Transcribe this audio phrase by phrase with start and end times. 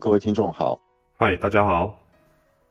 [0.00, 0.80] 各位听众好，
[1.18, 1.94] 嗨，大家好。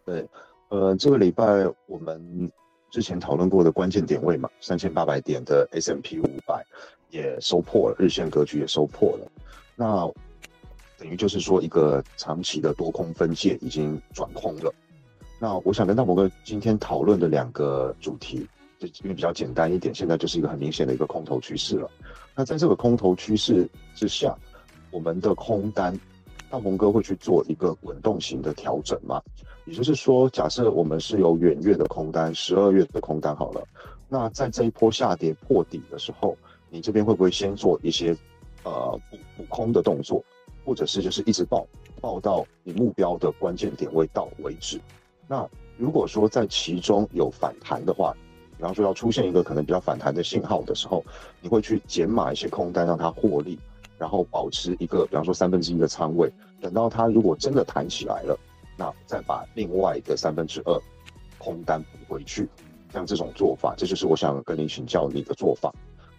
[0.04, 0.28] 对，
[0.70, 1.46] 呃，这个礼拜
[1.86, 2.52] 我们
[2.90, 6.66] 之前讨论过的关键点位嘛，三千八百点的 S M P 五百
[7.12, 9.32] 也收破了，日线格局也收破了。
[9.76, 10.12] 那
[10.98, 14.74] 等于就是说，一个长期的多空分界已经转空了。
[15.40, 18.48] 那我想跟大伯哥今天讨论的两个主题，
[18.80, 21.88] 就因为比较简单一点，现在就是一个很明显的一个空头趋势了。
[22.36, 24.36] 那在这个空头趋势之下，
[24.90, 25.96] 我们的空单。
[26.50, 29.22] 大鹏哥会去做一个滚动型的调整吗？
[29.66, 33.64] 也就是说，假设我们是有远月的空单，十二月的空单好了，
[34.08, 36.36] 那在这一波下跌破底的时候，
[36.70, 38.16] 你这边会不会先做一些
[38.64, 40.24] 呃补补空的动作，
[40.66, 41.68] 或者是就是一直报
[42.02, 44.82] 报到你目标的关键点位到为止？
[45.28, 45.48] 那
[45.78, 48.12] 如果说在其中有反弹的话，
[48.58, 51.06] 比方说要出现一个可能比较反弹的信号的时候，
[51.42, 53.60] 你会去减码一些空单，让它获利。
[54.00, 56.32] 然后保持一个，比方说三分之一的仓位，
[56.62, 58.40] 等到它如果真的弹起来了，
[58.78, 60.82] 那再把另外的三分之二
[61.38, 62.48] 空单补回去，
[62.94, 65.70] 像这种做法，这就是我想跟您请教你的做法。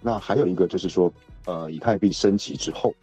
[0.02, 1.12] 那还有一个就是说，
[1.46, 2.94] 呃，以太币升级之后，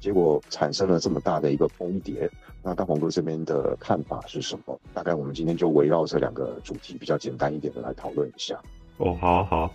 [0.00, 2.30] 结果产生了这么大的一个崩跌，
[2.62, 4.78] 那大鹏哥这边的看法是什么？
[4.92, 8.60] 大概我们今天就围绕这两个主题比较简单一点的来讨论一下。
[8.98, 9.72] 哦，好好，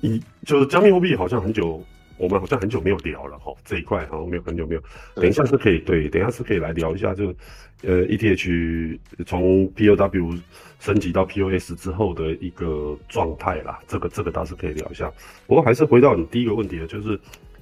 [0.00, 1.80] 以就是加密货币好像很久。
[2.16, 4.82] 我们好像很久没有聊了哈，这一块好像没有很久没有。
[5.16, 7.34] 等一下是可以对，等一下是可以来聊一下，就
[7.82, 10.40] 呃 ETH 从 POW
[10.78, 15.12] 升级到 POS 之后的一个状态啦，这个这个倒是可以聊一下。
[15.46, 17.18] 不过还是回到你第一个问题的，就是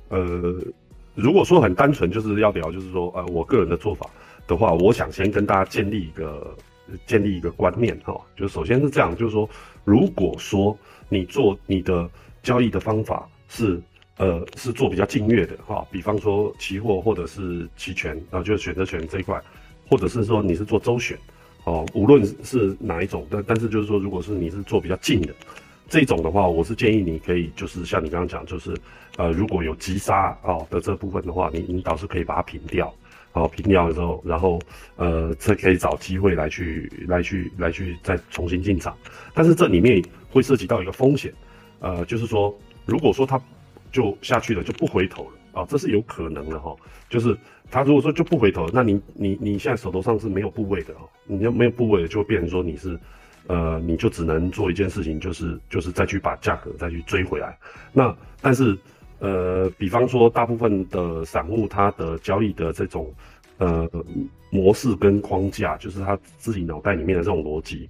[0.08, 0.54] 呃，
[1.14, 4.08] 如果说很单纯就是要聊，就是说呃我个人的做法
[4.46, 6.54] 的话，我想先跟大家建立一个
[7.06, 9.48] 建立一个观念哈，就首先是这样，就是说
[9.84, 10.76] 如果说
[11.08, 12.08] 你做你的
[12.42, 13.80] 交易的方法是。
[14.22, 19.36] 呃，是做比较近月的哈，比方说期货或者是期权啊，就是选择权这一块，
[19.88, 21.18] 或者是说你是做周选，
[21.64, 25.34] 哦，无论是哪一种，但但是就是说，如果是你是做比较近的
[25.88, 28.76] 这种的话，我是建议你可以就是像你刚刚讲，就是
[29.16, 32.94] 呃，如果有急杀啊的这部分的话，你你倒是可以把它平掉，
[33.32, 34.60] 好平掉的时候，然后
[34.94, 38.96] 呃，这可以找机会来去来去来去再重新进场，
[39.34, 41.32] 但是这里面会涉及到一个风险，
[41.80, 43.36] 呃，就是说如果说它
[43.92, 46.74] 就下去了，就不回头了啊，这是有可能的哈。
[47.08, 47.36] 就是
[47.70, 52.98] 他如果说就不回头，那你你你现在手头上是没有部位的哦，你要没有部位，就会变成说你是，
[53.48, 57.58] 呃，你就只能做一件事情，就是就是再去把价格再去追回来。
[57.92, 58.76] 那但是
[59.18, 63.12] 呃，比方说大部分的散户他的交易的这种
[63.58, 63.88] 呃
[64.50, 67.88] 模式跟框架，就是他自己脑袋里面的这种逻辑。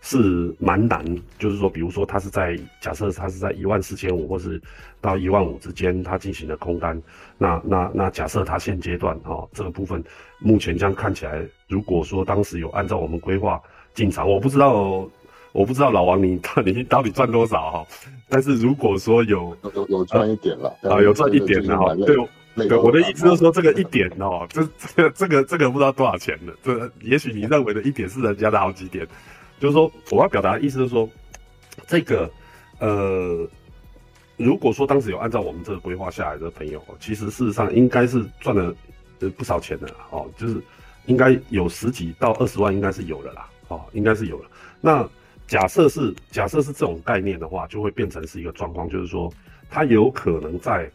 [0.00, 1.04] 是蛮难，
[1.38, 4.60] 就是说，比如说，他是在假设他是在一万四千五，或是
[5.00, 7.00] 到一万五之间，他进行了空单。
[7.36, 10.02] 那那那假设他现阶段哈这个部分，
[10.38, 13.60] 目前这样看起来，如果说当时有按照我们规划
[13.92, 15.08] 进场，我不知道，
[15.52, 17.86] 我不知道老王你到底 到底赚多少哈。
[18.28, 21.94] 但是如果说有有有赚一点了啊，有赚一点的哈。
[21.96, 22.16] 对
[22.68, 29.06] 对，我的意思就是说这个一点哦，这这个这个这个不知道多少钱的，这也许你认为的一点是人家的好几点。
[29.60, 31.08] 就是说，我要表达的意思是说，
[31.86, 32.30] 这个，
[32.78, 33.48] 呃，
[34.36, 38.74] 如果说当时有按照我们这个规划下来的朋友，其实事实上应该是赚了
[39.20, 40.62] 呃不少钱的哦，就是
[41.06, 44.50] 应该有十几到二十万，应该是有的啦，哦，应该是有了。
[44.80, 45.08] 那
[45.46, 49.32] 假设是假设是这种概念的话，就会变成是一个状况，就是说，
[49.68, 50.90] 他有可能在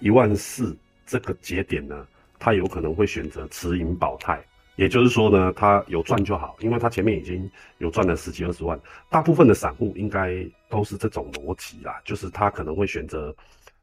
[0.00, 2.06] 一万四这个节点呢，
[2.38, 4.42] 他有可能会选择持盈保泰。
[4.78, 8.78] 也就是说呢，他有赚就好，因为他前面已经有赚了十几二十万。
[9.10, 10.32] 大部分的散户应该
[10.70, 13.34] 都是这种逻辑啦，就是他可能会选择，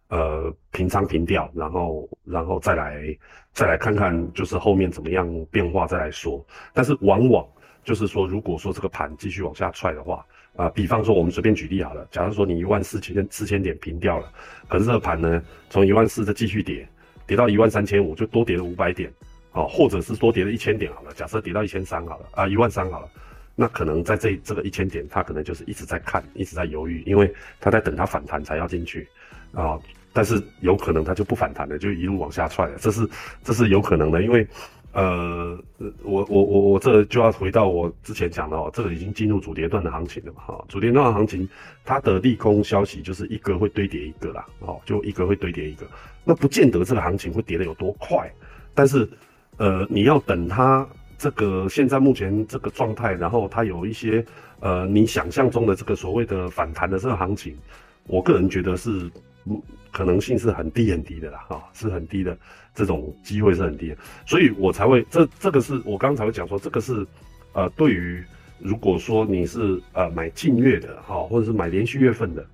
[0.07, 3.17] 呃，平仓平掉，然后然后再来
[3.51, 6.41] 再来看看，就是后面怎么样变化再来说。
[6.73, 7.45] 但是往往
[7.83, 14.31] 就是说，如果说这个盘继续往下踹的话，啊，比方说我们随便举例好了，假如说你一万四千四千点平掉了，
[14.69, 16.87] 可是这个盘呢，从一万四再继续跌，
[17.27, 19.11] 跌到一万三千五，就多跌了五百点。
[19.55, 23.09] 哦，或者是多跌了一千点好了，假设跌到一千三好了，啊，一万三好了，
[23.55, 29.07] 那可能在这这个一千点，他可能就是一直在看，一直在犹豫，因为他在等它反弹才要进去，
[29.53, 29.79] 啊，
[30.11, 33.09] 但是有可能他就不反弹了，就一路往下踹了，这是
[33.45, 34.45] 这是有可能的，因为，
[34.91, 35.57] 呃，
[36.03, 41.47] 我我我我这就要回到我之前讲的哦，这个已经进入主跌段的行情了嘛，哈，主跌段的行情，
[41.85, 45.87] 它的利空消息就是一个会堆叠一个啦，哦，就一个会堆叠一个，
[46.25, 48.29] 那不见得这个行情会跌得有多快，
[48.73, 49.07] 但是。
[49.57, 50.87] 呃，你要等它
[51.17, 54.23] 这个现在目前这个状态，然后它有一些
[54.59, 57.55] 呃你想象中的这个所谓的反弹的这个行情，
[58.07, 59.09] 我个人觉得是
[59.91, 62.37] 可能性是很低很低的啦，哈，是很低的，
[62.73, 67.05] 这种机会是很低的，所以我才会这这个是我刚才会讲说，这个是
[67.53, 68.21] 呃，对于
[68.59, 72.45] 如果说你是呃买近月的哈，或者是买连续月份的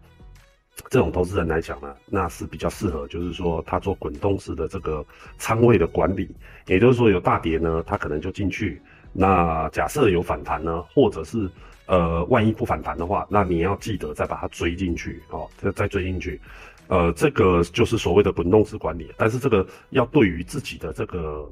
[0.89, 5.05] 这种投资人来讲呢，那是比较适合，就是说他做滚动式的这个
[5.37, 6.29] 仓位的管理，
[6.67, 8.81] 也就是说有大跌呢，他可能就进去，
[9.13, 11.49] 那假设有反弹呢，或者是
[11.85, 16.39] 呃万一不反弹的话，那你要记得再把它追进去哦，再再追进去。
[16.87, 21.49] 呃，这个就是所谓的滚动式管理，但是这个要对于自己的这个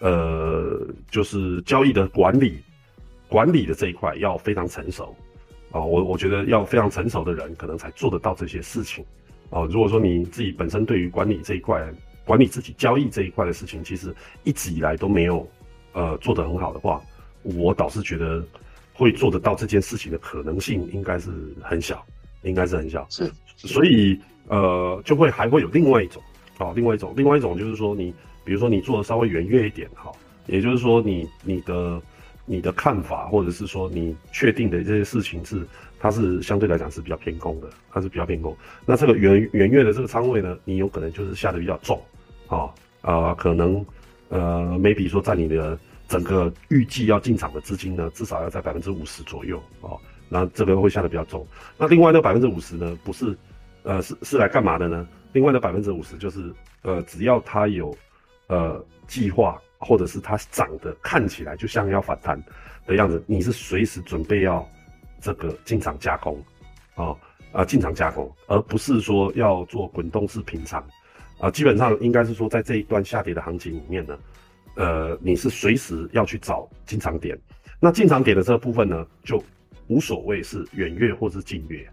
[0.00, 0.80] 呃，
[1.10, 2.60] 就是交易的管理
[3.28, 5.14] 管理的这一块要非常成熟。
[5.70, 5.80] 啊。
[5.80, 9.04] 我我觉得要非常成熟的人，可能才做得到这些事情
[9.50, 9.62] 啊。
[9.70, 11.82] 如果说你自己本身对于管理这一块、
[12.24, 14.14] 管理自己交易这一块的事情，其实
[14.44, 15.48] 一直以来都没有
[15.92, 17.00] 呃做得很好的话，
[17.42, 18.44] 我倒是觉得
[18.92, 21.30] 会做得到这件事情的可能性应该是
[21.62, 22.04] 很小，
[22.42, 23.06] 应该是很小。
[23.10, 24.20] 是，所以。
[24.48, 26.20] 呃，就会还会有另外一种，
[26.58, 28.12] 哦，另外一种，另外一种就是说，你
[28.42, 30.10] 比如说你做的稍微圆月一点，哈，
[30.46, 32.02] 也就是说你你的
[32.50, 35.64] 你的看法，或者是说你确定的这些事情是，
[36.00, 38.56] 它是相对来讲是比较偏空的，它是比较偏空。
[38.84, 42.02] 那这个圆圆月的这个仓位呢，你有可能就是下的比较重，
[42.48, 42.68] 啊
[43.02, 43.86] 啊，可能
[44.30, 49.96] 呃，maybe 说在你的整个预计要进场的资金呢，至少要在百分之五十左右，哦，
[50.28, 51.46] 那这个会下的比较重。
[51.78, 53.36] 那另外那百分之五十呢，不是。
[53.82, 55.08] 呃，是是来干嘛的呢？
[55.32, 57.96] 另外的百分之五十就是，呃，只要它有，
[58.48, 62.40] 呃，计划，或者是它涨的看起来就像要反弹
[62.86, 64.66] 的样子，你是随时准备要
[65.20, 66.40] 这个进场加工，
[66.94, 67.16] 啊
[67.52, 70.84] 啊，进场加工，而不是说要做滚动式平仓，
[71.40, 74.18] 啊，基本上应该是说在这一段下跌的行情里面呢，
[74.76, 77.36] 呃，你是随时要去找进场点，
[77.80, 79.42] 那进场点的这个部分呢，就
[79.88, 81.88] 无所谓是远月或是近月。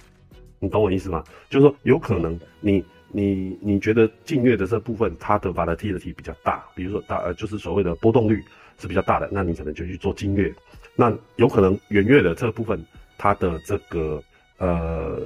[0.59, 1.23] 你懂我意思吗？
[1.49, 8.43] 就是说，有可能你你你觉得近月的这部分它的 volatility 比较大，比如说大呃就是所谓的波动率
[8.79, 10.53] 是比较大的，那你可能就去做近月。
[10.95, 12.83] 那有可能远月的这部分
[13.17, 14.21] 它的这个
[14.57, 15.21] 呃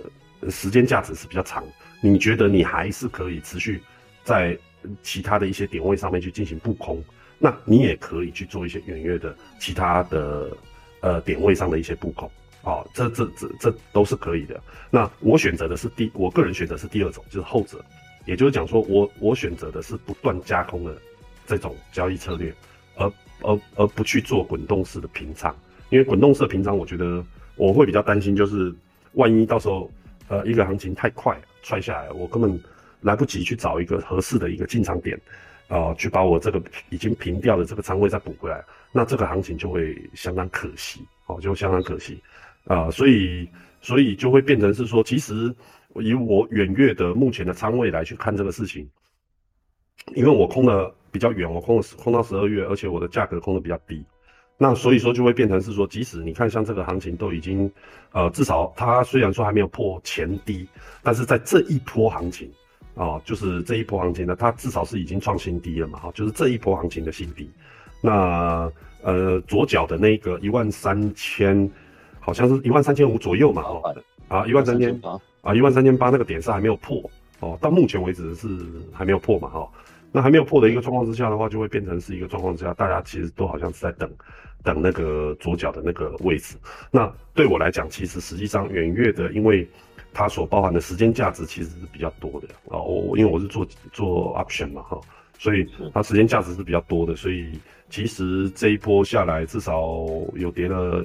[0.50, 1.63] 时间价值是比较长，
[2.01, 3.81] 你觉得你还是可以持续
[4.24, 4.57] 在
[5.01, 7.04] 其他的一些点位上面去进行布空，
[7.39, 10.56] 那你也可以去做一些远月的其他的
[11.01, 12.30] 呃点位上的一些布空。
[12.63, 14.62] 哦，这这这这都是可以的。
[14.90, 17.84] 那我选择的是第，我个人选择是第二种，就是后者，
[18.25, 20.96] 也就是讲说我我选择的是不断加空的
[21.48, 22.54] 这种交易策略，
[22.96, 23.12] 而
[23.42, 25.56] 而而不去做滚动式的平仓，
[25.90, 27.25] 因为滚动式的平仓，我觉得
[27.56, 28.72] 我会比较担心，就是
[29.13, 29.90] 万一到时候
[30.28, 32.62] 呃一个行情太快踹下来，我根本
[33.02, 35.19] 来不及去找一个合适的一个进场点，
[35.68, 36.62] 啊，去把我这个
[36.92, 42.22] 已经平掉的这个仓位再补回来，那这个行情就会相当可惜，哦，就相当可惜。
[42.66, 43.50] 啊，所以
[43.81, 45.54] 所以就会变成是说，其实
[45.96, 48.88] 以我远月的目前的仓位来去看这个事情，
[50.16, 54.06] 因为我空的比较远，我空了空到十二月，而且我的价格空的比较低，
[54.58, 57.69] 那所以说就会变成是说，即使你看像这个行情都已经，
[58.12, 60.68] 呃，至少它虽然说还没有破前低，
[61.02, 62.50] 但是在这一波行情
[62.94, 67.50] 啊，就是这一波行情呢，它至少是已经创新低了嘛，哈，就是这一波行情的新低，
[68.02, 68.72] 那
[69.02, 71.69] 呃左脚的那个一万三千。
[72.22, 73.96] 好像是一万三千五左右嘛，哦，
[74.28, 77.04] 啊，一万三千八，啊，一万三千八那个点是还没有破，
[77.40, 78.48] 哦，到目前为止是
[78.94, 79.68] 还没有破嘛，哈，
[80.12, 84.10] 那还没有破的一个状况之下的话，就会变成是一个状况之下，大家其实都好像是在等，
[84.64, 86.56] 等那个左脚的那个位置。
[86.92, 89.68] 那对我来讲，其实实际上远月的，因为
[90.13, 95.01] 它所包含的时间价值其实是比较多的，哦，我因为我是做做 option 嘛，哈，
[95.40, 97.60] 所以它时间价值是比较多的，所以
[97.90, 99.82] 其实这一波下来至少
[100.36, 101.04] 有跌了。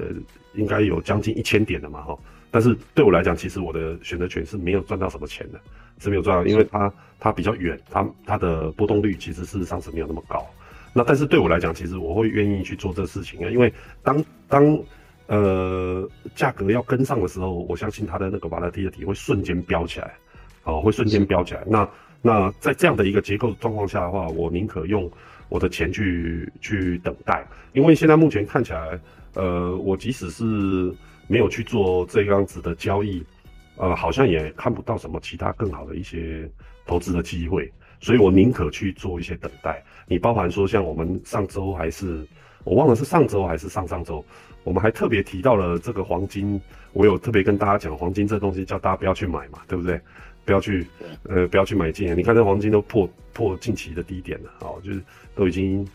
[0.56, 2.18] 应该有将近一千点的嘛哈，
[2.50, 5.60] 但是对我来讲，其实我的选择权是没有赚到什么钱的，
[5.98, 10.46] 是没有赚到，因为它它比较远，它它的波动率其实事实上是没有那么高。
[10.92, 13.72] 那但是对我来讲，其实我会愿意去做这事情啊，因为
[14.02, 14.78] 当当
[15.26, 20.14] 呃价格要跟上的时候，我相信它的那个瓦拉蒂的底会瞬间飙起来，
[20.64, 21.62] 哦，会瞬间飙起来。
[21.66, 21.88] 那
[22.22, 25.10] 那在这样的一个结构状况下的话，我宁可用
[25.48, 28.98] 我的钱去去等待，因为现在目前看起来。
[29.36, 30.44] 呃，我即使是
[31.28, 33.22] 没有去做这样子的交易，
[33.76, 36.50] 呃，好像也看不到什么其他更好的一些
[36.86, 39.84] 投资的机会，所以我宁可去做一些等待。
[40.06, 42.26] 你包含说像我们上周还是
[42.64, 44.24] 我忘了是上周还是上上周，
[44.64, 46.58] 我们还特别提到了这个黄金，
[46.94, 50.00] 我有特别跟大家讲黄金这东西，叫大家不要去买嘛，对不对？
[50.46, 50.86] 不要去，
[51.24, 52.16] 呃，不要去买进。
[52.16, 55.02] 你看这黄金都破破近期的低点了，哦，就是
[55.34, 55.86] 都已经。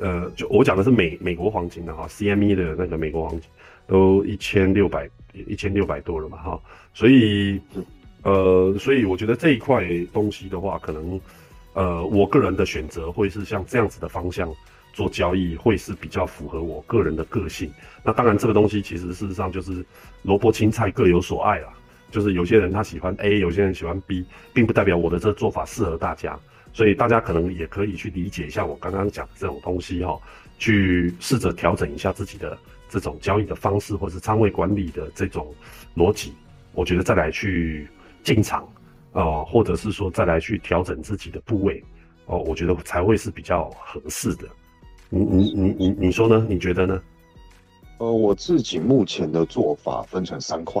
[0.00, 3.48] 呃，就我讲的是美美国黄金的哈，CME 的那个美国黄金
[3.86, 5.08] 都一千六百
[5.46, 6.60] 一千六百多了嘛哈，
[6.94, 7.60] 所以
[8.22, 11.20] 呃，所以我觉得这一块东西的话，可能
[11.74, 14.52] 呃，我个人的选择会是像这样子的方向
[14.92, 17.70] 做交易，会是比较符合我个人的个性。
[18.02, 19.84] 那当然，这个东西其实事实上就是
[20.22, 21.68] 萝卜青菜各有所爱啦。
[22.10, 26.36] 就是有些人他喜欢 A，有些人喜欢 B，并不代表我的这做法适合大家。
[26.72, 30.18] 所以大家可能也可以去理解一下我刚刚讲的这种东西哈，
[30.58, 32.56] 去试着调整一下自己的
[32.88, 35.52] 这种交易的方式，或者是仓位管理的这种
[35.96, 36.32] 逻辑。
[36.72, 37.88] 我觉得再来去
[38.22, 38.68] 进场
[39.12, 41.82] 啊，或者是说再来去调整自己的部位
[42.26, 44.46] 哦，我觉得才会是比较合适的。
[45.08, 46.46] 你你你你你说呢？
[46.48, 47.02] 你觉得呢？
[47.98, 50.80] 呃，我自己目前的做法分成三块，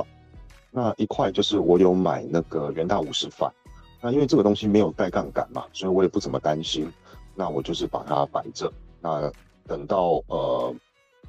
[0.70, 3.52] 那一块就是我有买那个元大五十反。
[4.00, 6.90] 那因为这个东西没有带杠杆嘛，所以我也不怎么担心。
[7.34, 8.70] 那我就是把它摆着。
[9.00, 9.30] 那
[9.66, 10.74] 等到呃，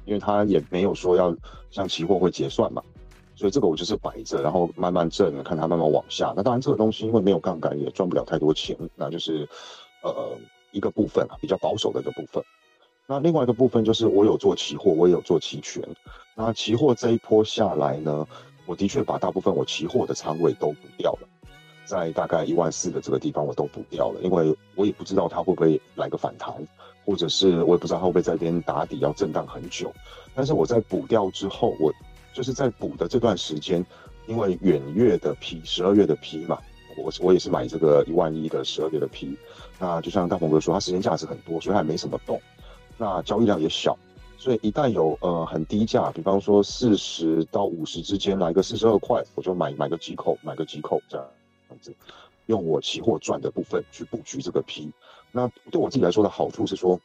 [0.04, 1.34] 因为它也没有说要
[1.70, 2.82] 像期货会结算嘛，
[3.34, 6.34] 所以这个我就是摆着，然后慢慢挣，看它慢慢往下。
[6.36, 8.76] 那当然这个东西因为没有杠杆，也赚不了太多钱。
[8.96, 9.48] 那就是
[10.02, 10.36] 呃
[10.70, 12.42] 一个部分啊，比较保守的一个部分。
[13.06, 15.82] 那另外一个部分就是我有做期货，我也有做期权。
[16.34, 18.26] 那期货这一波下来呢，
[18.66, 21.28] 我的确把大部分我期货的仓位都补掉了。
[21.84, 26.54] 在大概一万四的这个地方，我都补掉了，因为我也不知道它会不会来个反弹，
[27.04, 29.92] 或者是我也不知道它会不会在这边打底要震荡很久。
[30.34, 31.92] 但是我在补掉之后，我
[32.32, 33.84] 就是在补的这段时间，
[34.26, 36.58] 因为远月的 P，十二月的 P 嘛，
[36.96, 39.36] 我我也是买这个一万一的十二月的 P。
[39.78, 42.40] 那就像大鹏哥说，它时间价值很多，所以还没什么动，
[42.96, 43.98] 那交易量也小，
[44.38, 51.26] 所以一旦有呃很低价，比方说四十到五十之间来个四十二块，我就买买个几口，买个几口这样。
[52.46, 54.92] 用我期货赚的部分去布局这个 P，
[55.30, 56.98] 那对我自己来说的好处是说，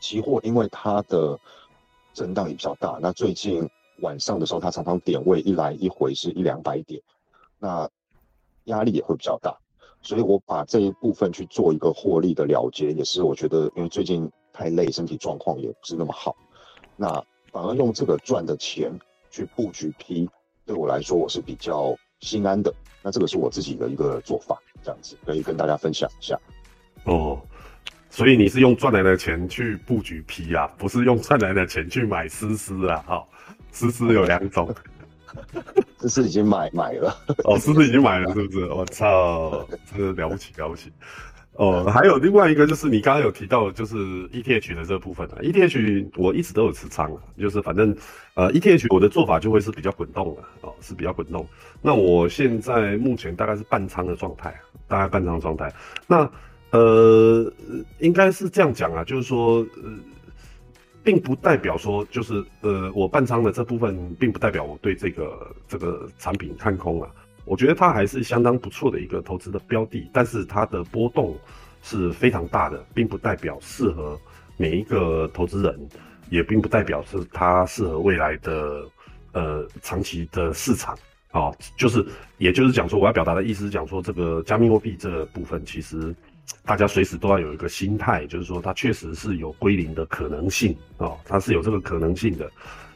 [0.00, 1.38] 期货因为它的
[2.14, 3.68] 震荡也比较大，那最近
[4.00, 7.00] 晚上的时候它常常点位一来一回是一两百点，
[7.58, 7.88] 那
[8.64, 9.56] 压力也会比较大，
[10.00, 16.34] 所以我把这一部分去做一个获利的了结，也是我觉得因为最近太累，身体状况也不是那么好，
[16.96, 17.08] 那
[17.52, 18.98] 反而用这个赚的钱
[19.30, 20.28] 去布局 P，
[20.64, 22.72] 对我来说我是比较心安的。
[23.02, 26.38] 那这个是我自己的一个做法，这样子可以跟大家分享一下。
[27.04, 27.40] 哦，
[28.08, 33.04] 所以你是用赚来的钱去布局 P 啊，不是用赚来的钱去买思思啊？
[33.06, 33.24] 哈，
[33.72, 34.72] 思思有两种，
[35.98, 37.12] 思思已经买买了。
[37.44, 38.66] 哦，思思已经买了，是不是？
[38.66, 40.92] 我操，真的了不起了不起。
[41.54, 43.94] 哦，还有另外一个就是你刚刚有提到，就是
[44.30, 47.94] ETH 的这部分啊，ETH 我一直都有持仓啊，就是反正
[48.34, 51.46] 呃 ETH 我的做法就会是比较滚动的哦，是比较滚动。
[51.82, 55.70] 那我现在目前大概是半仓的状态，大概半仓状态。
[56.06, 56.28] 那
[56.70, 57.52] 呃
[57.98, 59.92] 应该是这样讲啊，就是说呃，
[61.04, 67.10] 并不代表说就是呃我半仓的这部分，并不代表我对这个这个产品看空啊。
[67.44, 71.36] 我觉得它还是相当不错的一个投资的标的，但是它的波动
[71.82, 74.18] 是非常大的，并不代表适合
[74.56, 75.88] 每一个投资人，
[76.30, 78.84] 也并不代表是它适合未来的
[79.32, 80.96] 呃长期的市场
[81.32, 81.50] 啊。
[81.76, 82.06] 就是
[82.38, 86.14] 也就是讲说，我要表达的意思是讲说，这个加密货币这部分其实
[86.64, 92.48] 大家随时都要有一个心态，就是说它确实是有归零的可能性啊，它是有这个可能性的。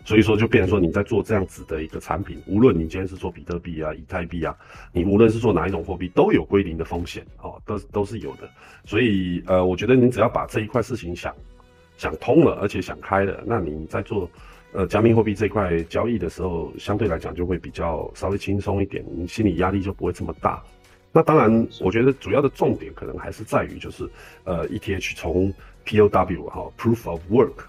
[0.06, 4.56] 所以说，就变成说你在做这样子的一个产品，无论你今天是做比特币啊、以太币啊，
[4.92, 8.48] 你无论是做哪一种货币，都有归零的风险哦，都都是有的。
[8.84, 11.34] 所以，呃，我觉得你只要把这一块事情想
[11.96, 14.30] 想通了，而且想开了，那你在做
[14.70, 20.62] 呃加密货币这块交易的时候，相对来讲就会比较稍微轻松一点，你心理压力就不会这么大。
[21.10, 24.08] 那当然，我觉得主要的重点可能还是在于就是
[24.44, 25.52] 呃 ETH 从
[25.84, 27.64] POW 哈 Proof of Work。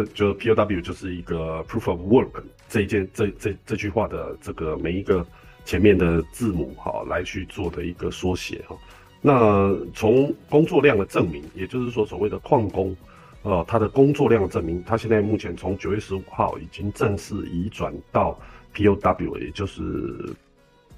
[0.00, 5.26] 这就 POW 就是一个 proof of work 这一件这这这句话的这个每一个
[5.64, 8.76] 前面的字母哈来去做的一个缩写哈。
[9.20, 12.96] 那从工作量的证明，也就是说所谓的矿工，
[13.42, 18.38] 呃，他的工作量证明，他现在目前从九月十五号已经正式移转到
[18.74, 19.82] POW，也就是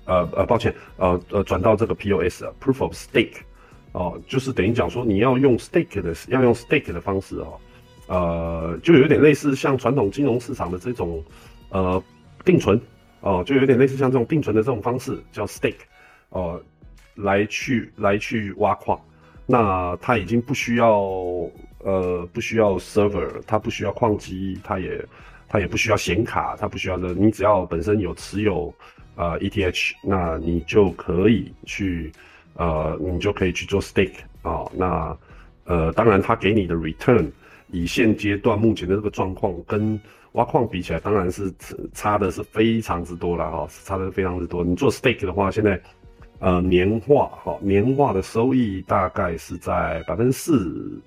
[0.05, 3.39] 呃呃抱歉呃呃转到这个 POS proof of stake
[3.93, 7.59] 哦，就是等于讲说你要用 stake 的要用 stake 的方式哦。
[8.09, 11.23] 呃，就有点类似像传统金融市场的这种，
[11.71, 12.03] 呃，
[12.45, 12.79] 定存，
[13.21, 15.77] 哦，就有点类似像这种定存的这种方式，叫 stake，
[16.31, 16.61] 哦，
[17.15, 19.01] 来去来去挖矿，
[19.47, 21.01] 那它已经不需要，
[21.79, 25.03] 呃，不需要 server，它不需要矿机，它也
[25.49, 28.75] 它也不需要显卡，它不需要的，你只要本身有持有，
[29.15, 32.11] 呃，ETH，那你就可以去，
[32.55, 35.17] 呃，你就可以去做 stake，啊，那，
[35.65, 37.31] 呃，当然它给你的 return。
[37.73, 40.01] 以现阶段目前的这个状况跟
[40.33, 41.53] 挖矿比起来，当然是
[41.93, 44.63] 差的是非常之多了哈，差的非常之多。
[44.63, 45.81] 你做 stake 的话，现在
[46.39, 51.03] 呃年化哈年化的收益大概是在百分之四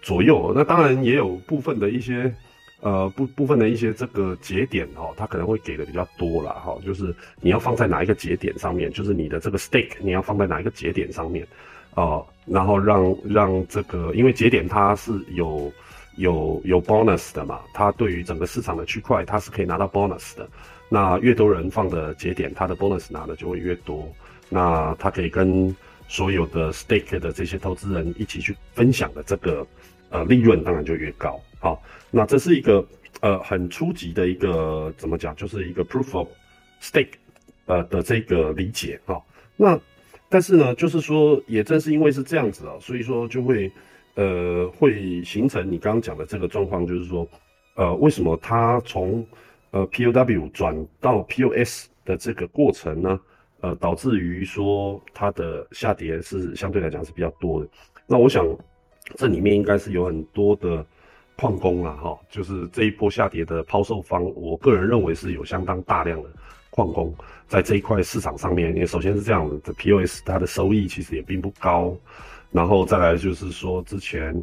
[0.00, 0.52] 左右。
[0.54, 2.32] 那当然也有部分的一些
[2.80, 11.46] 呃部部分的一些这个节点哈，它可能会给的比较多了哈，就是你要放在哪一个节点上面，就是你的这个 stake 你要放在哪一个节点上面
[11.94, 15.72] 啊，然后让让这个因为节点它是有。
[16.16, 17.60] 有有 bonus 的嘛？
[17.72, 20.46] 它对于整个市场的区块，它是可以拿到 bonus 的。
[20.90, 24.06] 那越多人放的节点，它的 bonus 拿的就会越多。
[24.50, 25.74] 那它可以跟
[26.08, 29.66] 所有的 stake 的这些投资人一起去分享的这个
[30.10, 31.40] 呃利润，当然就越高。
[31.58, 31.80] 好，
[32.10, 32.84] 那这是一个
[33.20, 36.28] 呃很初级的一个怎么讲，就是一个 proof of
[36.82, 37.12] stake
[37.64, 39.22] 呃的这个理解哈。
[39.56, 39.78] 那
[40.30, 43.70] 但是呢，就是说也正是因为是这样子啊，所以说就会。
[44.16, 47.26] 呃，会形成你刚刚讲的这个状况，就是说，
[47.76, 49.24] 呃，为什么它从
[49.70, 53.20] 呃 POW 转到 POS 的这个过程呢？
[53.60, 57.68] 呃，导致于说它的下跌是相对来讲是比较多的。
[58.04, 58.44] 那我想
[59.14, 60.84] 这里面应该是有很多的
[61.36, 66.28] 矿工啊，哈，就是这一波下跌的抛售方，我个人认为是有相当大量的
[66.70, 67.14] 矿工
[67.46, 68.74] 在这一块市场上面。
[68.74, 71.94] 因为首先是这样的，POS 它的收益其实也并不高。
[72.52, 74.34] 然后再来就是说，之前，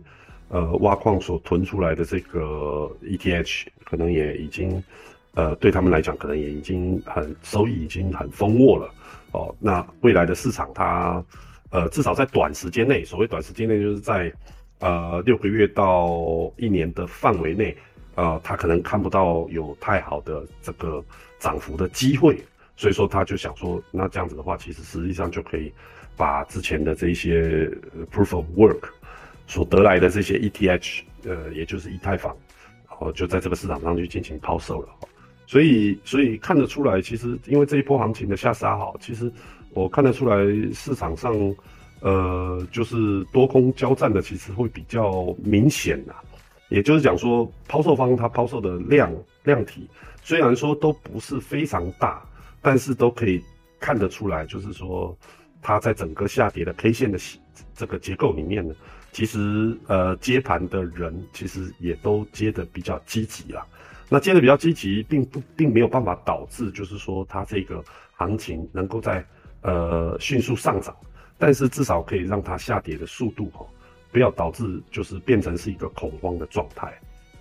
[0.47, 4.81] 呃，挖矿所囤出来的这个 ETH，可能也已经，
[5.33, 8.89] 呃，对他们来讲，可能也已经很收益已经很丰沃了，
[9.33, 11.21] 哦，那未来的市场它，
[11.69, 14.31] 呃，至少在短时间内，所谓短时间内，就是在，
[14.79, 17.75] 呃，六个月到一年的范围内，
[18.15, 21.03] 呃，它可能看不到有太好的这个
[21.39, 22.37] 涨幅的机会，
[22.75, 25.71] 所以说他就想说，那这样子的话，其实实际上就可以。
[26.19, 27.69] 把之前的这些
[28.11, 28.89] proof of work
[29.45, 32.35] 所得来的这些 ETH，呃，也就是以太坊，
[32.89, 34.89] 然后就在这个市场上去进行抛售了。
[35.45, 39.31] 所以，所以看得出来，其实因为这一波行情的下杀，哈，其实
[39.75, 40.37] 我看得出来
[40.73, 41.31] 市场上，
[41.99, 46.15] 呃，就是多空交战的，其实会比较明显呐。
[46.69, 49.11] 也就是讲说，抛售方他抛售的量
[49.43, 49.89] 量体，
[50.23, 52.21] 虽然说都不是非常大，
[52.61, 53.43] 但是都可以
[53.79, 55.17] 看得出来，就是说。
[55.59, 57.17] 它在整个下跌的 K 线的
[57.73, 58.73] 这个结构里面呢，
[59.11, 63.65] 其实呃接盘的人其实也都接的比较积极啊。
[64.07, 69.25] 那接的比较积极，并不并没有办法导致就是说它这个行情能够在
[69.61, 70.95] 呃迅速上涨，
[71.37, 73.65] 但是至少可以让它下跌的速度哈，
[74.17, 76.91] 不要导致就是变成是一个恐慌的状态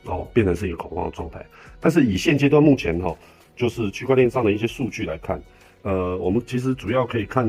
[0.05, 1.43] 哦，变成是一个恐慌的状态。
[1.81, 3.17] 但是以现阶段目前哈，
[3.57, 5.43] 就是区块链上的一些数据来看。
[5.85, 7.49] 呃，我们其实主要可以看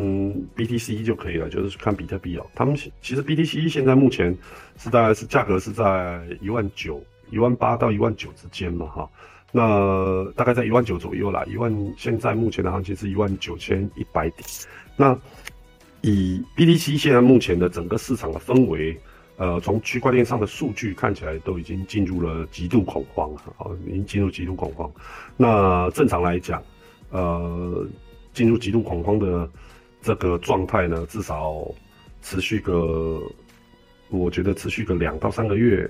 [0.56, 2.48] BTC 就可以了，就是看比特币哦。
[2.56, 4.34] 他们其实 BTC 现在目前
[4.78, 9.10] 是大概是价格是在一万九、一万八到一万九之间嘛，哈。
[9.52, 14.48] 那大概在一万九左右啦，一万现在目前的行情是一万九千一百点。
[14.96, 15.20] 那
[16.02, 18.96] 以 BTC 现在目前的整个市场的氛围，
[19.38, 24.92] 呃，从区块链上的数据看起来都已经进入了极度恐慌了，哦，已经进入极度恐慌。
[25.38, 26.62] 那正常来讲，
[27.12, 27.88] 呃。
[28.34, 29.50] 进入极度恐慌的
[30.00, 31.68] 这个状态呢，至少
[32.22, 33.20] 持续个，
[34.12, 35.90] 我觉得持续个两到三个月，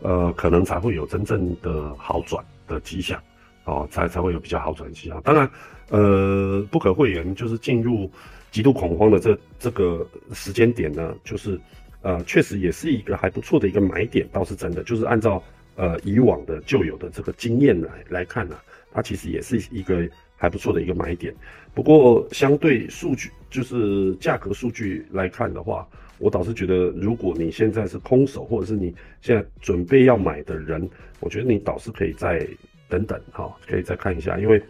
[0.00, 3.22] 呃，可能才会有真正的好转的迹象，
[3.66, 5.20] 哦，才才会有比较好转的迹象。
[5.20, 5.50] 当然，
[5.90, 8.10] 呃，不可讳言，就是进入
[8.50, 11.60] 极度恐慌的这这个时间点呢，就是
[12.02, 14.82] 呃，确实也是一个还不错的一个买点，倒是真的。
[14.84, 15.42] 就是按照
[15.76, 18.56] 呃以往的旧有的这个经验来来看呢，
[18.92, 20.08] 它其实也是一个。
[20.34, 21.32] 还不错的一个买点，
[21.72, 25.86] 不过相对数据就是价格数据来看的话，
[26.18, 32.44] 我倒是觉得，如果你现在是空手，或者是你现在准备要买的人，我觉得你倒是可以再
[32.88, 34.60] 等等哈，可以再看一下，因为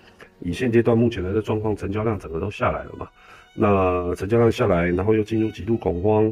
[0.41, 3.09] 以现阶段目前的这状况，成交量整个都下来了嘛，
[3.55, 6.31] 那成交量下来，然后又进入极度恐慌，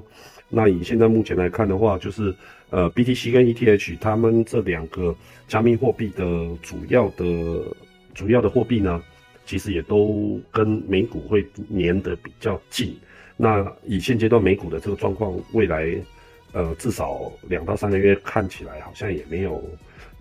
[0.50, 2.34] 那以现在目前来看的话，就是
[2.68, 5.14] 呃 BTC 跟 ETH 他们这两个
[5.48, 6.24] 加密货币的
[6.60, 7.24] 主要的
[8.14, 9.02] 主要的货币呢。
[9.46, 11.44] 其实也都跟美股会
[11.76, 12.96] 粘得比较近。
[13.36, 15.92] 那以现阶段美股的这个状况，未来
[16.52, 19.60] 呃至少两到三个月看起来好像也没有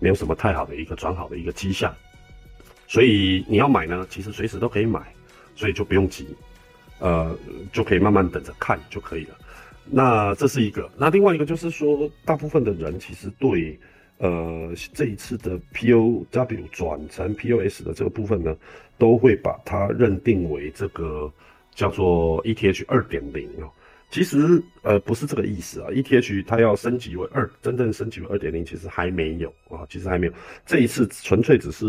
[0.00, 1.94] 没有什么太好的一个转好的一个迹象。
[2.88, 5.00] 所以你要买呢，其实随时都可以买，
[5.54, 6.26] 所以就不用急，
[6.98, 7.38] 呃
[7.72, 9.38] 就可以慢慢等着看就可以了。
[9.90, 10.90] 那这是一个。
[10.96, 13.78] 那另外一个就是说，大部分的人其实对。
[14.22, 18.54] 呃，这一次的 POW 转成 POS 的这个部分呢，
[18.98, 21.32] 都会把它认定为这个
[21.74, 23.70] 叫做 ETH 二点零哦。
[24.10, 30.32] 其实呃不是这个意思啊，ETH 它要升级为二，真正升级为二点零，其实还没有啊，其实还没有。
[30.66, 31.86] 这一次纯粹只是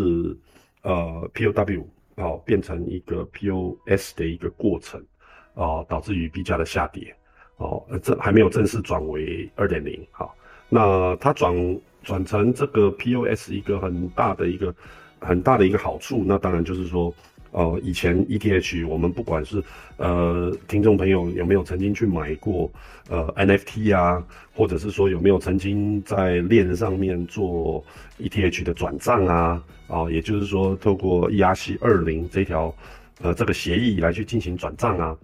[0.84, 1.84] 呃 POW
[2.16, 5.06] 哦变成一个 POS 的一个过程。
[5.54, 7.14] 啊，导致于币价的下跌，
[7.62, 10.36] 哦，这还没有正式转为二点零，好，
[10.68, 14.74] 那它转转成这个 POS 一个很大的一个
[15.20, 17.14] 很大的一个好处，那当然就是说。
[17.54, 19.62] 呃，以前 ETH 我们不管是
[19.98, 22.72] 呃听众朋友有没有曾经去买过
[23.10, 27.84] 呃 NFT 啊，或者是说有没有曾经在链上面做
[28.20, 32.74] ETH 的转账啊，啊，也就是说透过 ERC 二零这条
[33.22, 35.18] 呃这个协议来去进行转账啊，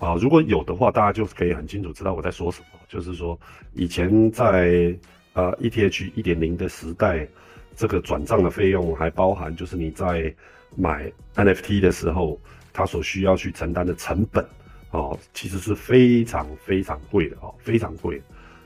[0.00, 3.38] 啊，如果有的话，大家就可以很清楚知道我在说什么，就是说
[3.74, 4.96] 以前在
[5.34, 7.28] 呃 ETH 一点零的时代，
[7.76, 10.34] 这个转账的费用还包含就是你在
[10.74, 12.40] 买 NFT 的时候，
[12.72, 14.42] 它所需要去承担的成本，
[14.90, 18.22] 哦，其实是非常非常贵的哦，非常贵，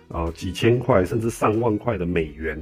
[0.09, 2.57] 啊，几千块甚至上万块的美元，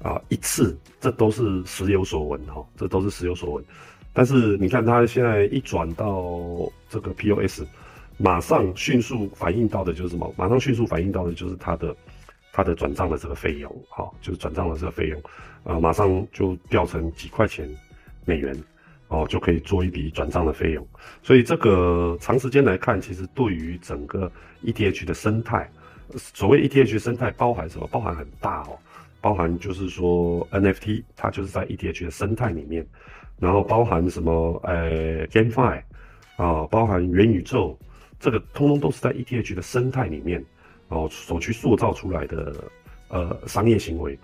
[0.00, 3.64] 啊，一次，这都是时有所闻哈，这都是时有所闻。
[4.12, 7.64] 但是你看它现在一转到这个 POS，
[8.16, 10.32] 马上迅速反映到的就是什么？
[10.36, 11.96] 马上迅速反映到的就是它的
[12.52, 15.22] 它的转账的这个费用，哈，就是转账的这个费用，
[15.64, 17.68] 啊，马上就掉成几块钱
[18.24, 18.56] 美元。
[19.08, 20.84] 哦，就可以做一笔转账的费用，
[21.22, 24.32] 所以这个长时间来看，其实对于整个
[24.64, 25.70] ETH 的生态，
[26.16, 27.86] 所谓 ETH 生态包含什么？
[27.88, 28.78] 包含很大哦，
[29.20, 32.84] 包含就是说 NFT，它就是在 ETH 的生态里面，
[33.38, 34.58] 然后包含什么？
[34.64, 35.82] 呃，GameFi
[36.36, 37.78] 啊，包含元宇宙，
[38.24, 40.44] 这个通通都是在 ETH 的生态里面
[40.88, 42.64] 哦所去塑造出来的
[43.08, 44.18] 呃商业行为。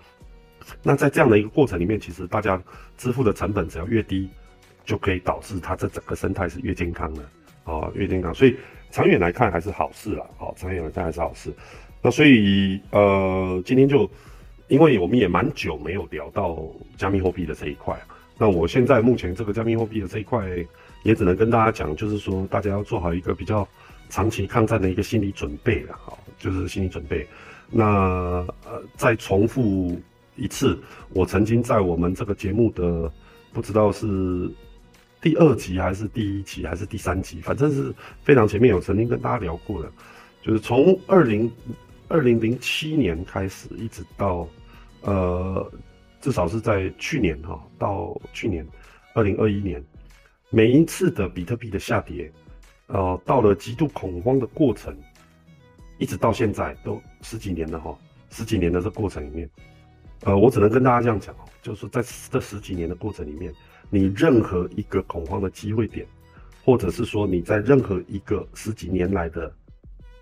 [0.83, 2.61] 那在这样的一个过程里面，其实大家
[2.97, 4.29] 支付的成本只要越低。
[4.83, 7.21] 就可以导致它这整个生态是越健康的
[7.65, 8.57] 哦，越健康，所以
[8.89, 11.53] 长远来看还是好事了，哦，长远来看还是好事。
[12.01, 14.09] 那所以呃，今天就
[14.69, 16.57] 因为我们也蛮久没有聊到
[16.97, 17.95] 加密货币的这一块，
[18.39, 20.43] 那我现在目前这个加密货币的这一块
[21.03, 23.65] 也只能跟大家讲，就是说大家要做好一个比较
[24.11, 27.27] 长期抗战的一个心理准备了，好，就是心理准备。
[27.71, 27.83] 那
[28.63, 29.99] 呃，再重复
[30.35, 30.77] 一次，
[31.09, 33.11] 我曾经在我们这个节目的
[33.51, 34.07] 不知道是。
[35.23, 37.93] 第二集还是第一集还是第三集，反正是
[38.23, 39.91] 非常前面有曾经跟大家聊过的，
[40.41, 41.47] 就是从二零
[42.07, 44.47] 二零零七年开始，一直到
[45.01, 45.71] 呃
[46.21, 48.67] 至少是在去年哈，到去年
[49.13, 49.79] 二零二一年，
[50.49, 52.31] 每一次的比特币的下跌，
[52.93, 54.95] 呃到了极度恐慌的过程，
[55.97, 57.97] 一直到现在都十几年了哈，
[58.29, 59.49] 十几年的这过程里面，
[60.23, 63.53] 呃我只能跟大家这样讲哦，就是在这十几年的过程里面。
[63.93, 66.07] 你任何一个恐慌的机会点，
[66.63, 69.53] 或者是说你在任何一个十几年来的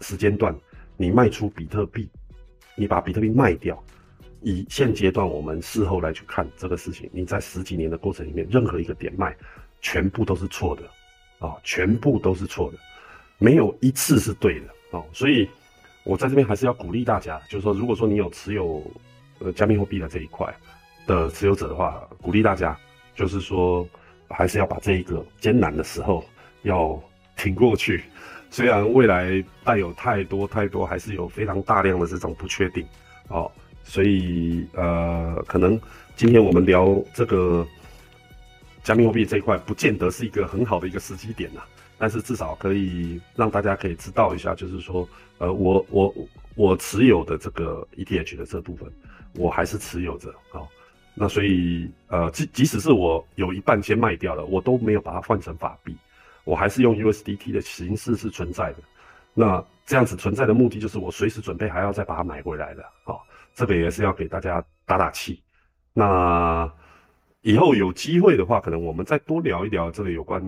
[0.02, 0.56] 时间段，
[0.98, 2.10] 你卖出比特币，
[2.76, 3.78] 你把比特币卖掉，
[4.42, 9.38] 以现阶段我们事后来去看这个事情，你在十几年的过程里面，任何一个点卖，
[9.82, 10.82] 全部都是错的，
[11.39, 12.78] 啊，全部都是错的，
[13.38, 15.49] 没有一次是对的，哦，所以
[16.04, 18.84] 我在这边还是要鼓励大家，就是说，如果说你有持有
[19.39, 20.54] 呃加密货币的这一块
[21.08, 22.78] 的持有者的话，鼓励大家。
[23.15, 23.86] 就是说，
[24.30, 26.23] 还是要把这一个艰难的时候
[26.62, 26.97] 要
[27.36, 28.02] 挺过去。
[28.49, 32.88] 虽然未来带有太多太多，还是有非常大量的这种不确定
[33.28, 33.52] 哦。
[33.84, 35.78] 所以呃，可能
[36.15, 37.67] 今天我们聊这个
[38.89, 41.62] 加密货币这一块，不见得是一个很好的一个时机点呐。
[41.99, 46.15] 但是至少可以让大家可以知道一下，就是说，呃，我我
[46.56, 48.91] 我持有的这个 ETH 的这部分，
[49.36, 50.65] 我还是持有着啊。
[51.13, 55.95] 那所以，呃，即即使是我有一半先卖掉了，我都没有把它换成法币，
[56.43, 58.78] 我还是用 USDT 的形式是存在的。
[59.36, 62.84] 那这样子存在的目的就是我随时准备还要再把它买回来的。
[63.04, 63.23] 好，
[63.54, 65.43] 这个也是要给大家打打气。
[65.93, 66.67] 那
[67.41, 70.43] 以后有机会的话，可能我们再多聊一聊这个有关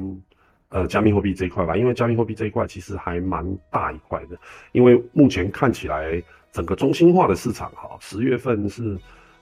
[0.69, 4.37] 呃加密货币这一块吧，因为加密货币这一块其实还蛮大一块的。
[4.71, 8.97] 因为目前看起来整个中心化的市场，哈，十月份是。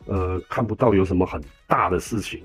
[0.06, 2.42] 呃，看不到有什么很大的事情，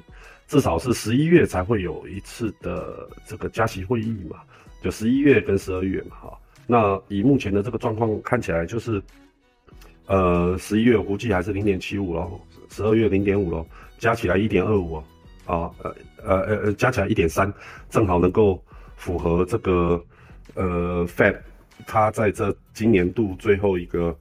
[0.46, 4.40] 至少是十一月才会有一次的这个加息会议嘛，
[4.82, 6.38] 就十一月跟十二月嘛，哈。
[6.66, 9.00] 那以目前的这个状况看起来，就是，
[10.06, 12.38] 呃，十一月我估计还是零点七五咯，
[12.68, 13.66] 十二月零点五咯，
[14.04, 14.96] 加起来一点二五
[15.46, 17.50] 啊，呃呃呃呃，加起来一点三，
[17.88, 18.62] 正好能够
[18.96, 20.04] 符合这个
[20.54, 21.36] 呃 Fed
[21.86, 24.14] 它在这今年度最后一个。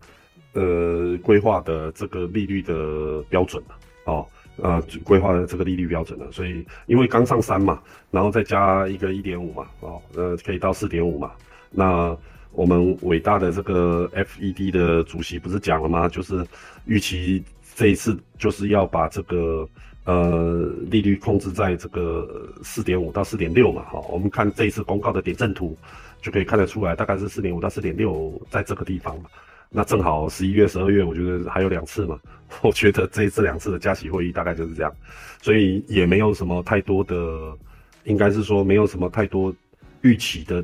[0.56, 4.24] 呃，规划的这个利率的标准了，哦，
[4.58, 11.32] 呃，规划的这个利率标准了，所以因为刚上三嘛，然后再加一个一点五嘛，哦，呃，可以到四点五嘛。
[11.72, 12.16] 那
[12.52, 16.08] 我们伟大的这个 FED 的主席不是讲了吗？
[16.08, 16.46] 就是
[16.86, 17.44] 预期
[17.76, 19.68] 这一次就是要把这个
[20.06, 25.78] 呃，利率控制在这个四点五到四点六嘛，哈，我们看这一次公告的点阵图，
[26.22, 29.30] 就可以看得出来，大概是四点五到四点六在这个地方嘛。
[29.70, 32.20] 那正好十一月、十二月，我觉得还有两次嘛，
[32.62, 34.94] 我觉得这一次两次的加息会议大概就是这样，
[35.42, 37.58] 所以也没有什么太多的，
[38.04, 39.56] 应该是说没有什么太多
[40.02, 40.64] 预期的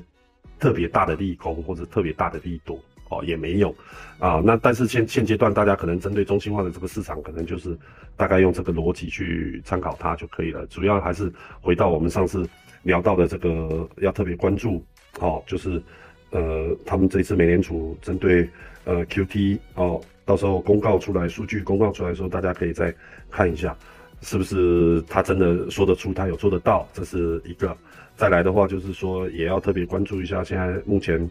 [0.59, 2.77] 特别大的利空或者特别大的利多。
[3.09, 3.75] 哦，也没有，
[4.19, 7.75] 啊，那但是现现阶段大家可能针对中心化的这个市场，可能就是
[8.15, 10.65] 大概用这个逻辑去参考它就可以了。
[10.67, 12.47] 主要还是回到我们上次
[12.83, 14.85] 聊到的这个要特别关注，
[15.19, 15.81] 哦，就是
[16.29, 18.47] 呃，他们这次美联储针对
[18.85, 22.93] 呃 QT 哦，到时候公告出来，数据公告出来的时候，大家可以再
[23.31, 23.75] 看一下，
[24.21, 27.75] 是不是他真的说得出，他有做得到，这是一个。
[28.15, 31.27] 再来的话，就是说也要特别关注一下现在目前。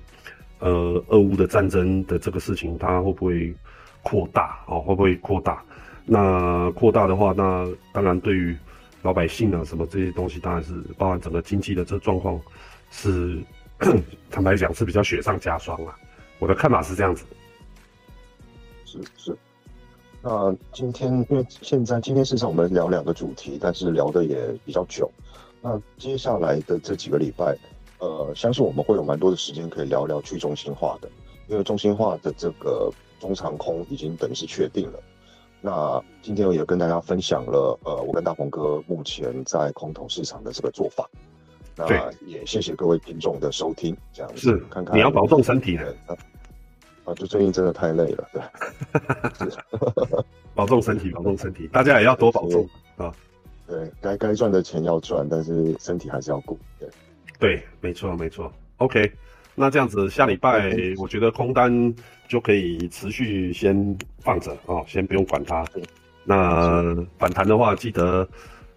[0.60, 3.54] 呃，俄乌的战争的这个事情，它会不会
[4.02, 4.58] 扩大？
[4.66, 5.62] 哦，会不会扩大？
[6.04, 8.56] 那扩大的话，那当然对于
[9.02, 12.40] 老百姓啊，什么这些东西，当然是包含整个经济的这状况，
[12.90, 13.38] 是
[14.30, 15.94] 坦白讲是比较雪上加霜啊。
[16.38, 17.24] 我的看法是这样子。
[18.84, 19.36] 是是。
[20.22, 25.10] 那今天因为现在今天事实上我们聊两个主题，但是聊的也比较久。
[25.62, 27.56] 那接下来的这几个礼拜。
[27.98, 31.08] 呃，相信我们会有蛮多的时间可以聊聊去中心化的，
[31.48, 35.00] 因为中心化的这个中长空已经等于是确定了。
[35.60, 41.08] 那今天我也跟大家分享了，呃，我跟大鹏哥目前在空头市场的这个做法。
[41.76, 45.94] 那也谢谢各位听众的收听，这样是看看你要保重身体的
[47.04, 48.42] 啊，就最近真的太累了，对，
[50.54, 53.12] 保重身体，保重身体，大家也要多保重啊。
[53.66, 56.88] 对该该赚的钱要赚，但是身体还是要顾，对。
[57.38, 59.12] 对，没错没错，OK，
[59.54, 61.94] 那这样子下礼拜我觉得空单
[62.26, 65.64] 就可以持续先放着啊，先不用管它。
[66.24, 68.28] 那反弹的话，记得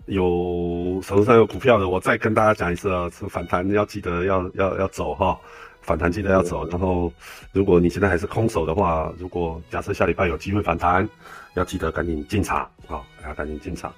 [0.06, 5.38] 有手头上有股票的，我再跟大家讲一次啊，是反弹要记得要要要走哈，
[5.82, 6.68] 反弹记得要走。
[6.70, 7.12] 然后
[7.52, 11.08] 如果你现在还是空手的话，如果假设下礼拜有机会反弹，
[11.56, 13.92] 要记得赶紧进场啊，要赶紧进场。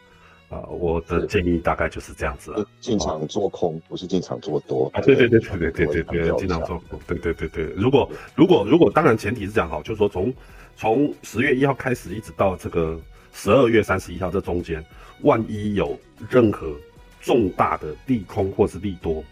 [0.54, 2.64] 啊，我的建议大概就是这样子了。
[2.80, 5.02] 进场做空不是进场做多啊？
[5.02, 7.00] 对对对对对对对对，进场做空。
[7.08, 10.32] 对对对对，如果如果如果，当然前提是这样好，就是说从
[10.76, 13.00] 从十月一号开始，一直到这个
[13.34, 14.86] 十二月三十一号这中间，
[15.22, 15.98] 万一有
[16.30, 16.72] 任何
[17.20, 19.24] 重大的利空或是利多，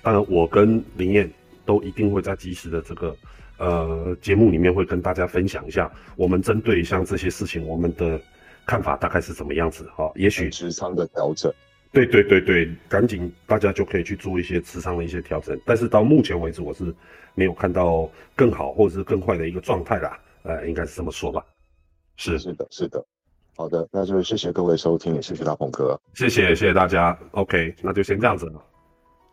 [0.00, 1.30] 当然我跟林燕
[1.66, 3.14] 都一定会在及时的这个
[3.58, 8.18] 呃节目里面会跟大家分享一下，我们针对像这些事情，我们的。
[8.66, 9.88] 看法大概是怎么样子？
[9.96, 11.52] 哈，也许持仓的调整，
[11.92, 15.58] 对对对对，赶紧大家就可以去做一些持仓的一些调整。
[15.64, 16.94] 但是到目前为止，我是
[17.34, 20.18] 没有看到更好或者是更坏的一个状态啦。
[20.42, 21.44] 呃，应该是这么说吧。
[22.16, 23.04] 是是的，是的。
[23.56, 27.18] 好的，那就谢谢各位收听，也谢谢大鹏哥，谢谢谢谢大家。
[27.32, 28.64] OK，那就先这样子了。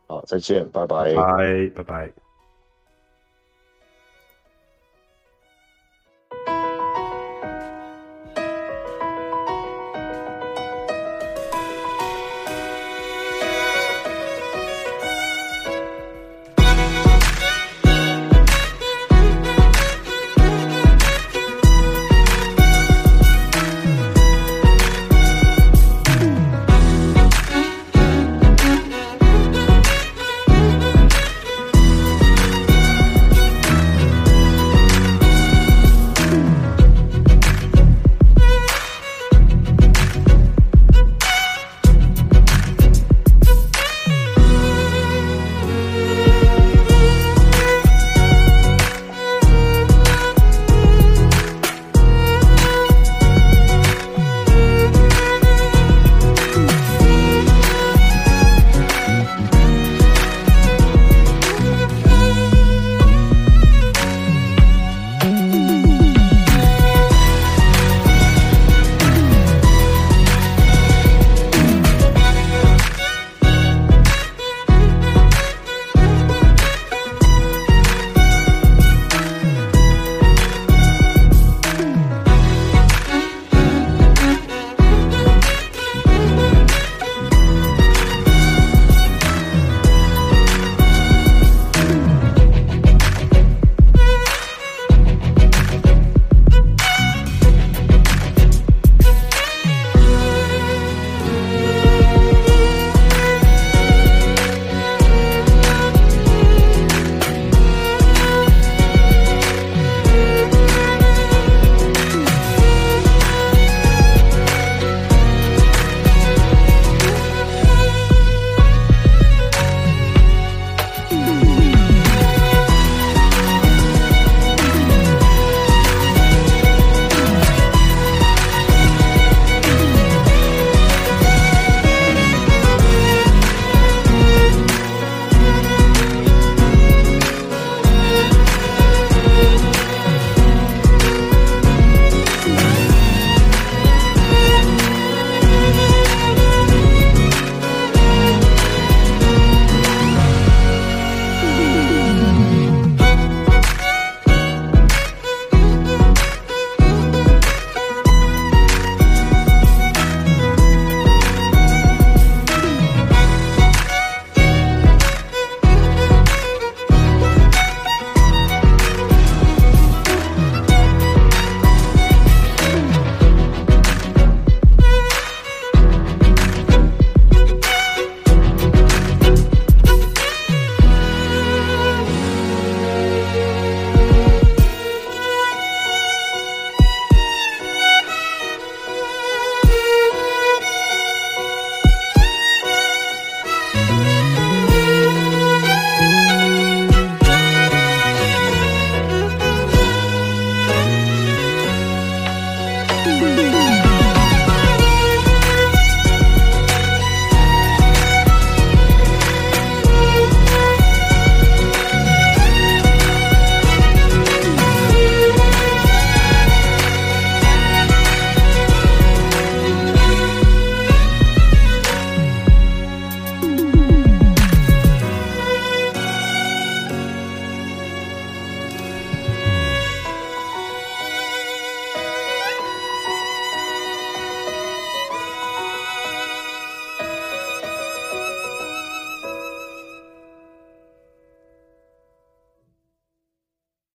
[0.07, 2.26] 好，再见，拜拜，拜拜拜拜。